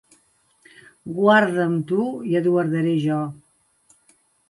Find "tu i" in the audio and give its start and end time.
1.93-2.41